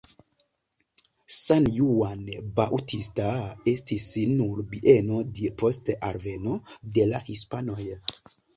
[1.35, 2.23] San Juan
[2.61, 3.27] Bautista
[3.73, 4.07] estis
[4.41, 6.59] nur bieno depost alveno
[6.99, 7.91] de la hispanoj.